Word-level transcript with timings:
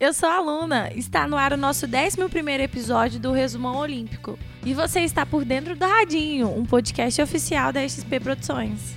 Eu 0.00 0.14
sou 0.14 0.30
a 0.30 0.40
Luna. 0.40 0.90
Está 0.94 1.28
no 1.28 1.36
ar 1.36 1.52
o 1.52 1.58
nosso 1.58 1.84
11 1.84 2.62
episódio 2.62 3.20
do 3.20 3.32
Resumão 3.32 3.76
Olímpico. 3.76 4.38
E 4.64 4.72
você 4.72 5.00
está 5.00 5.26
por 5.26 5.44
dentro 5.44 5.76
do 5.76 5.84
Radinho, 5.84 6.48
um 6.48 6.64
podcast 6.64 7.20
oficial 7.20 7.70
da 7.70 7.86
XP 7.86 8.18
Produções. 8.18 8.94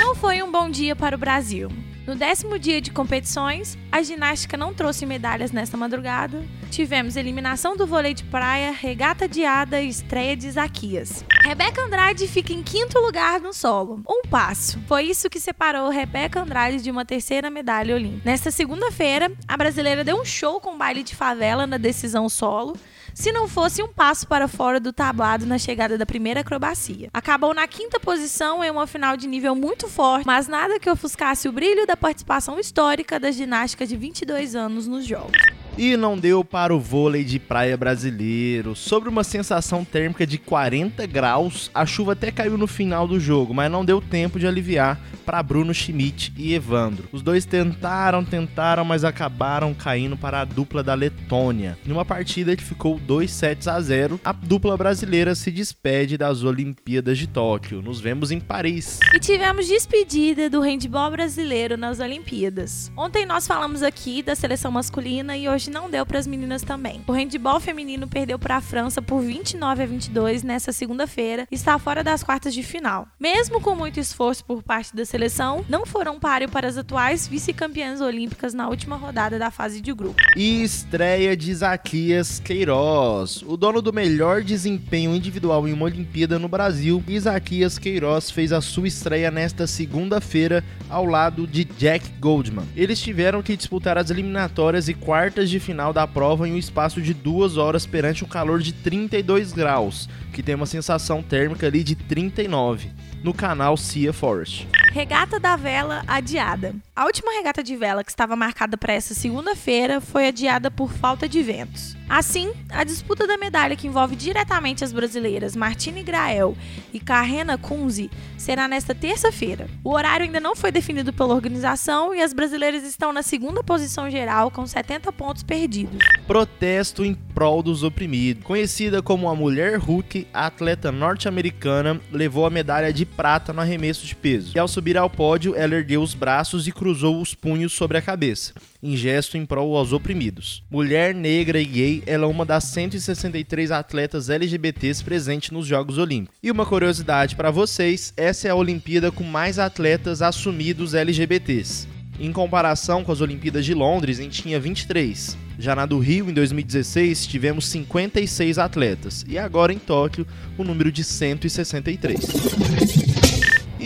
Não 0.00 0.16
foi 0.16 0.42
um 0.42 0.50
bom 0.50 0.68
dia 0.68 0.96
para 0.96 1.14
o 1.14 1.18
Brasil. 1.18 1.70
No 2.06 2.14
décimo 2.14 2.56
dia 2.56 2.80
de 2.80 2.92
competições, 2.92 3.76
a 3.90 4.00
ginástica 4.00 4.56
não 4.56 4.72
trouxe 4.72 5.04
medalhas 5.04 5.50
nesta 5.50 5.76
madrugada. 5.76 6.44
Tivemos 6.70 7.16
eliminação 7.16 7.76
do 7.76 7.84
vôlei 7.84 8.14
de 8.14 8.22
praia, 8.22 8.70
regata 8.70 9.24
adiada 9.24 9.82
e 9.82 9.88
estreia 9.88 10.36
de 10.36 10.46
Isaquias. 10.46 11.24
Rebeca 11.42 11.82
Andrade 11.82 12.28
fica 12.28 12.52
em 12.52 12.62
quinto 12.62 13.00
lugar 13.00 13.40
no 13.40 13.52
solo. 13.52 14.02
Um 14.08 14.22
passo. 14.22 14.78
Foi 14.86 15.02
isso 15.02 15.28
que 15.28 15.40
separou 15.40 15.90
Rebeca 15.90 16.40
Andrade 16.40 16.80
de 16.80 16.92
uma 16.92 17.04
terceira 17.04 17.50
medalha 17.50 17.96
olímpica. 17.96 18.22
Nesta 18.24 18.52
segunda-feira, 18.52 19.32
a 19.48 19.56
brasileira 19.56 20.04
deu 20.04 20.20
um 20.20 20.24
show 20.24 20.60
com 20.60 20.78
baile 20.78 21.02
de 21.02 21.16
favela 21.16 21.66
na 21.66 21.76
decisão 21.76 22.28
solo 22.28 22.76
se 23.16 23.32
não 23.32 23.48
fosse 23.48 23.82
um 23.82 23.88
passo 23.88 24.28
para 24.28 24.46
fora 24.46 24.78
do 24.78 24.92
tablado 24.92 25.46
na 25.46 25.56
chegada 25.56 25.96
da 25.96 26.04
primeira 26.04 26.40
acrobacia. 26.40 27.08
Acabou 27.14 27.54
na 27.54 27.66
quinta 27.66 27.98
posição 27.98 28.62
em 28.62 28.70
uma 28.70 28.86
final 28.86 29.16
de 29.16 29.26
nível 29.26 29.54
muito 29.54 29.88
forte, 29.88 30.26
mas 30.26 30.46
nada 30.46 30.78
que 30.78 30.90
ofuscasse 30.90 31.48
o 31.48 31.52
brilho 31.52 31.86
da 31.86 31.96
participação 31.96 32.60
histórica 32.60 33.18
da 33.18 33.30
ginástica 33.30 33.86
de 33.86 33.96
22 33.96 34.54
anos 34.54 34.86
nos 34.86 35.06
Jogos. 35.06 35.55
E 35.78 35.94
não 35.94 36.16
deu 36.16 36.42
para 36.42 36.74
o 36.74 36.80
vôlei 36.80 37.22
de 37.22 37.38
praia 37.38 37.76
brasileiro. 37.76 38.74
Sobre 38.74 39.10
uma 39.10 39.22
sensação 39.22 39.84
térmica 39.84 40.26
de 40.26 40.38
40 40.38 41.04
graus, 41.06 41.70
a 41.74 41.84
chuva 41.84 42.12
até 42.12 42.30
caiu 42.30 42.56
no 42.56 42.66
final 42.66 43.06
do 43.06 43.20
jogo, 43.20 43.52
mas 43.52 43.70
não 43.70 43.84
deu 43.84 44.00
tempo 44.00 44.38
de 44.38 44.46
aliviar 44.46 44.98
para 45.26 45.42
Bruno 45.42 45.74
Schmidt 45.74 46.32
e 46.36 46.54
Evandro. 46.54 47.08
Os 47.12 47.20
dois 47.20 47.44
tentaram, 47.44 48.24
tentaram, 48.24 48.84
mas 48.84 49.04
acabaram 49.04 49.74
caindo 49.74 50.16
para 50.16 50.40
a 50.40 50.44
dupla 50.44 50.82
da 50.82 50.94
Letônia. 50.94 51.76
Em 51.86 51.92
uma 51.92 52.04
partida 52.04 52.56
que 52.56 52.62
ficou 52.62 52.98
2 52.98 53.30
sets 53.30 53.68
a 53.68 53.78
0, 53.78 54.18
a 54.24 54.32
dupla 54.32 54.76
brasileira 54.76 55.34
se 55.34 55.50
despede 55.50 56.16
das 56.16 56.42
Olimpíadas 56.42 57.18
de 57.18 57.26
Tóquio. 57.26 57.82
Nos 57.82 58.00
vemos 58.00 58.30
em 58.30 58.40
Paris. 58.40 58.98
E 59.12 59.18
tivemos 59.18 59.66
despedida 59.66 60.48
do 60.48 60.60
handball 60.60 61.10
brasileiro 61.10 61.76
nas 61.76 62.00
Olimpíadas. 62.00 62.90
Ontem 62.96 63.26
nós 63.26 63.46
falamos 63.46 63.82
aqui 63.82 64.22
da 64.22 64.34
seleção 64.34 64.70
masculina 64.70 65.36
e 65.36 65.48
hoje 65.48 65.65
não 65.70 65.90
deu 65.90 66.04
para 66.04 66.18
as 66.18 66.26
meninas 66.26 66.62
também. 66.62 67.02
O 67.06 67.12
handball 67.12 67.60
feminino 67.60 68.06
perdeu 68.06 68.38
para 68.38 68.56
a 68.56 68.60
França 68.60 69.00
por 69.00 69.20
29 69.20 69.82
a 69.82 69.86
22 69.86 70.42
nessa 70.42 70.72
segunda-feira 70.72 71.46
e 71.50 71.54
está 71.54 71.78
fora 71.78 72.02
das 72.02 72.22
quartas 72.22 72.54
de 72.54 72.62
final. 72.62 73.08
Mesmo 73.18 73.60
com 73.60 73.74
muito 73.74 74.00
esforço 74.00 74.44
por 74.44 74.62
parte 74.62 74.94
da 74.94 75.04
seleção, 75.04 75.64
não 75.68 75.86
foram 75.86 76.18
páreo 76.18 76.48
para 76.48 76.68
as 76.68 76.76
atuais 76.76 77.26
vice-campeãs 77.26 78.00
olímpicas 78.00 78.54
na 78.54 78.68
última 78.68 78.96
rodada 78.96 79.38
da 79.38 79.50
fase 79.50 79.80
de 79.80 79.92
grupo. 79.92 80.20
E 80.36 80.62
estreia 80.62 81.36
de 81.36 81.50
Isaquias 81.50 82.40
Queiroz. 82.40 83.42
O 83.42 83.56
dono 83.56 83.80
do 83.80 83.92
melhor 83.92 84.42
desempenho 84.42 85.14
individual 85.14 85.66
em 85.66 85.72
uma 85.72 85.84
Olimpíada 85.84 86.38
no 86.38 86.48
Brasil, 86.48 87.02
Isaquias 87.08 87.78
Queiroz 87.78 88.30
fez 88.30 88.52
a 88.52 88.60
sua 88.60 88.88
estreia 88.88 89.30
nesta 89.30 89.66
segunda-feira 89.66 90.64
ao 90.88 91.04
lado 91.04 91.46
de 91.46 91.64
Jack 91.64 92.08
Goldman. 92.20 92.66
Eles 92.76 93.00
tiveram 93.00 93.42
que 93.42 93.56
disputar 93.56 93.98
as 93.98 94.10
eliminatórias 94.10 94.88
e 94.88 94.94
quartas 94.94 95.50
de 95.50 95.55
de 95.56 95.60
final 95.60 95.90
da 95.90 96.06
prova 96.06 96.46
em 96.46 96.52
um 96.52 96.58
espaço 96.58 97.00
de 97.00 97.14
duas 97.14 97.56
horas 97.56 97.86
perante 97.86 98.22
um 98.22 98.28
calor 98.28 98.60
de 98.60 98.74
32 98.74 99.52
graus, 99.52 100.06
que 100.32 100.42
tem 100.42 100.54
uma 100.54 100.66
sensação 100.66 101.22
térmica 101.22 101.66
ali 101.66 101.82
de 101.82 101.94
39, 101.94 102.90
no 103.24 103.32
canal 103.32 103.74
Sea 103.76 104.12
Forest. 104.12 104.68
Regata 104.96 105.38
da 105.38 105.56
Vela 105.56 106.02
adiada. 106.06 106.74
A 106.96 107.04
última 107.04 107.30
regata 107.30 107.62
de 107.62 107.76
vela 107.76 108.02
que 108.02 108.10
estava 108.10 108.34
marcada 108.34 108.78
para 108.78 108.94
essa 108.94 109.12
segunda-feira 109.12 110.00
foi 110.00 110.28
adiada 110.28 110.70
por 110.70 110.90
falta 110.90 111.28
de 111.28 111.42
ventos. 111.42 111.94
Assim, 112.08 112.52
a 112.70 112.84
disputa 112.84 113.26
da 113.26 113.36
medalha 113.36 113.76
que 113.76 113.86
envolve 113.86 114.16
diretamente 114.16 114.82
as 114.82 114.92
brasileiras 114.92 115.56
Martine 115.56 116.02
Grael 116.02 116.56
e 116.94 117.00
Carrena 117.00 117.58
Kunze 117.58 118.10
será 118.38 118.68
nesta 118.68 118.94
terça-feira. 118.94 119.66
O 119.84 119.92
horário 119.92 120.24
ainda 120.24 120.38
não 120.38 120.56
foi 120.56 120.70
definido 120.70 121.12
pela 121.12 121.34
organização 121.34 122.14
e 122.14 122.22
as 122.22 122.32
brasileiras 122.32 122.84
estão 122.84 123.12
na 123.12 123.22
segunda 123.22 123.62
posição 123.62 124.08
geral 124.08 124.50
com 124.50 124.66
70 124.66 125.12
pontos 125.12 125.42
perdidos. 125.42 125.98
Protesto 126.26 127.04
em 127.04 127.14
prol 127.14 127.62
dos 127.62 127.82
oprimidos. 127.82 128.44
Conhecida 128.44 129.02
como 129.02 129.28
a 129.28 129.34
Mulher 129.34 129.76
Hulk, 129.78 130.28
a 130.32 130.46
atleta 130.46 130.92
norte-americana 130.92 132.00
levou 132.10 132.46
a 132.46 132.50
medalha 132.50 132.92
de 132.92 133.04
prata 133.04 133.52
no 133.52 133.60
arremesso 133.60 134.06
de 134.06 134.14
peso. 134.14 134.52
E 134.54 134.58
ao 134.58 134.68
subir 134.68 134.85
ao 134.94 135.08
pódio, 135.08 135.54
ela 135.56 135.74
ergueu 135.74 136.02
os 136.02 136.12
braços 136.12 136.68
e 136.68 136.72
cruzou 136.72 137.20
os 137.20 137.34
punhos 137.34 137.72
sobre 137.72 137.96
a 137.96 138.02
cabeça 138.02 138.52
em 138.86 138.96
gesto 138.96 139.36
em 139.36 139.44
prol 139.44 139.76
aos 139.76 139.92
oprimidos. 139.92 140.62
Mulher 140.70 141.12
negra 141.12 141.60
e 141.60 141.64
gay, 141.64 142.02
ela 142.06 142.24
é 142.24 142.28
uma 142.28 142.44
das 142.44 142.64
163 142.64 143.72
atletas 143.72 144.30
LGBTs 144.30 145.02
presentes 145.02 145.50
nos 145.50 145.66
Jogos 145.66 145.98
Olímpicos. 145.98 146.38
E 146.40 146.50
uma 146.52 146.64
curiosidade 146.64 147.34
para 147.34 147.50
vocês, 147.50 148.12
essa 148.16 148.46
é 148.46 148.52
a 148.52 148.54
Olimpíada 148.54 149.10
com 149.10 149.24
mais 149.24 149.58
atletas 149.58 150.22
assumidos 150.22 150.94
LGBTs. 150.94 151.88
Em 152.18 152.32
comparação 152.32 153.02
com 153.02 153.12
as 153.12 153.20
Olimpíadas 153.20 153.64
de 153.64 153.74
Londres, 153.74 154.18
gente 154.18 154.42
tinha 154.42 154.60
23. 154.60 155.36
Já 155.58 155.74
na 155.74 155.84
do 155.84 155.98
Rio, 155.98 156.30
em 156.30 156.32
2016, 156.32 157.26
tivemos 157.26 157.66
56 157.66 158.58
atletas. 158.58 159.24
E 159.28 159.36
agora 159.36 159.72
em 159.72 159.78
Tóquio, 159.78 160.26
o 160.56 160.64
número 160.64 160.92
de 160.92 161.02
163. 161.02 163.15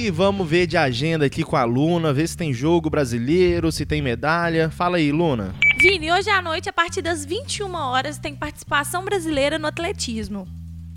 E 0.00 0.10
vamos 0.10 0.48
ver 0.48 0.66
de 0.66 0.78
agenda 0.78 1.26
aqui 1.26 1.44
com 1.44 1.56
a 1.56 1.64
Luna, 1.64 2.10
ver 2.10 2.26
se 2.26 2.34
tem 2.34 2.54
jogo 2.54 2.88
brasileiro, 2.88 3.70
se 3.70 3.84
tem 3.84 4.00
medalha. 4.00 4.70
Fala 4.70 4.96
aí, 4.96 5.12
Luna. 5.12 5.54
Vini, 5.78 6.10
hoje 6.10 6.30
à 6.30 6.40
noite, 6.40 6.70
a 6.70 6.72
partir 6.72 7.02
das 7.02 7.22
21 7.22 7.74
horas, 7.74 8.16
tem 8.16 8.34
participação 8.34 9.04
brasileira 9.04 9.58
no 9.58 9.66
atletismo. 9.66 10.48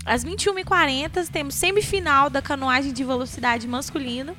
Às 0.06 0.24
21h40, 0.24 1.28
temos 1.30 1.54
semifinal 1.54 2.30
da 2.30 2.40
canoagem 2.40 2.94
de 2.94 3.04
velocidade 3.04 3.68
masculina 3.68 4.34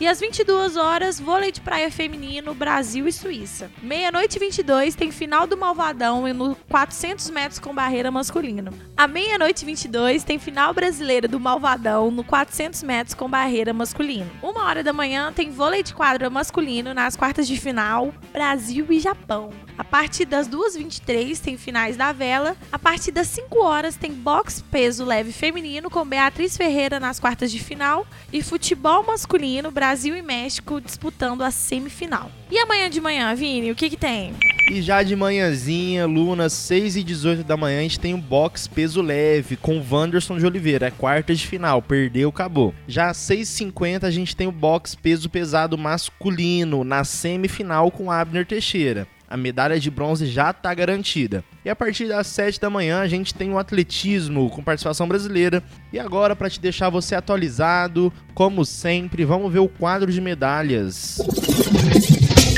e 0.00 0.06
às 0.06 0.20
22 0.20 0.76
horas, 0.76 1.18
vôlei 1.18 1.50
de 1.50 1.60
praia 1.60 1.90
feminino, 1.90 2.54
Brasil 2.54 3.08
e 3.08 3.12
Suíça. 3.12 3.68
Meia-noite 3.82 4.36
e 4.36 4.38
22 4.38 4.94
tem 4.94 5.10
final 5.10 5.44
do 5.44 5.56
Malvadão 5.56 6.32
no 6.32 6.54
400 6.68 7.28
metros 7.30 7.58
com 7.58 7.74
barreira 7.74 8.08
masculino. 8.08 8.72
À 8.96 9.08
meia-noite 9.08 9.64
e 9.64 9.66
22 9.66 10.22
tem 10.22 10.38
final 10.38 10.72
brasileira 10.72 11.26
do 11.26 11.40
Malvadão 11.40 12.12
no 12.12 12.22
400 12.22 12.82
metros 12.84 13.14
com 13.14 13.28
barreira 13.28 13.72
masculino. 13.72 14.30
Uma 14.40 14.64
hora 14.64 14.84
da 14.84 14.92
manhã 14.92 15.32
tem 15.32 15.50
vôlei 15.50 15.82
de 15.82 15.92
quadra 15.92 16.30
masculino 16.30 16.94
nas 16.94 17.16
quartas 17.16 17.48
de 17.48 17.58
final, 17.58 18.14
Brasil 18.32 18.86
e 18.90 19.00
Japão. 19.00 19.50
A 19.76 19.84
partir 19.84 20.26
das 20.26 20.48
2h23 20.48 21.40
tem 21.40 21.56
finais 21.56 21.96
da 21.96 22.12
vela. 22.12 22.56
A 22.70 22.78
partir 22.78 23.10
das 23.10 23.28
5 23.28 23.58
horas 23.60 23.96
tem 23.96 24.12
boxe 24.12 24.62
peso 24.64 25.04
leve 25.04 25.32
feminino 25.32 25.90
com 25.90 26.04
Beatriz 26.04 26.56
Ferreira 26.56 27.00
nas 27.00 27.18
quartas 27.18 27.50
de 27.50 27.58
final 27.58 28.06
e 28.32 28.42
futebol 28.42 29.04
masculino 29.04 29.70
Brasil 29.70 29.87
Brasil 29.88 30.14
e 30.14 30.20
México 30.20 30.82
disputando 30.82 31.40
a 31.40 31.50
semifinal. 31.50 32.30
E 32.50 32.58
amanhã 32.58 32.90
de 32.90 33.00
manhã, 33.00 33.34
Vini, 33.34 33.70
o 33.70 33.74
que 33.74 33.88
que 33.88 33.96
tem? 33.96 34.34
E 34.70 34.82
já 34.82 35.02
de 35.02 35.16
manhãzinha, 35.16 36.04
Luna, 36.04 36.50
6 36.50 36.96
e 36.96 37.02
18 37.02 37.42
da 37.42 37.56
manhã, 37.56 37.78
a 37.78 37.82
gente 37.84 37.98
tem 37.98 38.12
o 38.12 38.18
um 38.18 38.20
box 38.20 38.68
peso 38.68 39.00
leve 39.00 39.56
com 39.56 39.82
Wanderson 39.90 40.36
de 40.36 40.44
Oliveira. 40.44 40.88
É 40.88 40.90
quarta 40.90 41.34
de 41.34 41.46
final, 41.46 41.80
perdeu, 41.80 42.28
acabou. 42.28 42.74
Já 42.86 43.08
às 43.08 43.16
6h50 43.16 44.04
a 44.04 44.10
gente 44.10 44.36
tem 44.36 44.46
o 44.46 44.52
box 44.52 44.94
peso 44.94 45.30
pesado 45.30 45.78
masculino 45.78 46.84
na 46.84 47.02
semifinal 47.02 47.90
com 47.90 48.12
Abner 48.12 48.44
Teixeira 48.44 49.08
a 49.28 49.36
medalha 49.36 49.78
de 49.78 49.90
bronze 49.90 50.26
já 50.26 50.50
está 50.50 50.72
garantida. 50.72 51.44
E 51.64 51.68
a 51.68 51.76
partir 51.76 52.08
das 52.08 52.26
7 52.28 52.60
da 52.60 52.70
manhã 52.70 53.00
a 53.00 53.08
gente 53.08 53.34
tem 53.34 53.52
o 53.52 53.58
atletismo 53.58 54.48
com 54.48 54.62
participação 54.62 55.06
brasileira. 55.06 55.62
E 55.92 55.98
agora, 55.98 56.34
para 56.34 56.48
te 56.48 56.60
deixar 56.60 56.88
você 56.88 57.14
atualizado, 57.14 58.12
como 58.34 58.64
sempre, 58.64 59.24
vamos 59.24 59.52
ver 59.52 59.58
o 59.58 59.68
quadro 59.68 60.10
de 60.10 60.20
medalhas. 60.20 61.18